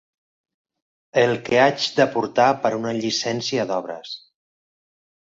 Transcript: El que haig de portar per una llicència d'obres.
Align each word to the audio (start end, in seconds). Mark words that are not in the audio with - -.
El 1.23 1.33
que 1.49 1.59
haig 1.65 1.83
de 1.99 2.07
portar 2.15 2.47
per 2.63 2.71
una 2.77 2.93
llicència 3.01 3.67
d'obres. 3.73 4.15